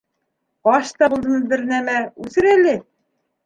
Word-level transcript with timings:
Ҡаш 0.67 0.93
та 1.03 1.11
булдымы 1.11 1.43
бер 1.53 1.65
нәмә, 1.75 2.01
үҫер 2.27 2.51
әле. 2.59 2.77